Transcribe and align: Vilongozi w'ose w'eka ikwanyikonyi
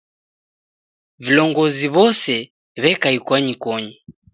Vilongozi 1.23 1.85
w'ose 1.95 2.35
w'eka 2.81 3.09
ikwanyikonyi 3.17 3.93